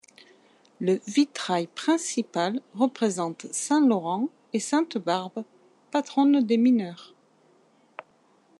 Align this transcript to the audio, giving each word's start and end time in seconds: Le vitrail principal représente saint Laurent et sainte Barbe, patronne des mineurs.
Le 0.79 0.99
vitrail 1.05 1.67
principal 1.67 2.59
représente 2.73 3.45
saint 3.53 3.87
Laurent 3.87 4.29
et 4.51 4.59
sainte 4.59 4.97
Barbe, 4.97 5.43
patronne 5.91 6.41
des 6.43 6.57
mineurs. 6.57 7.13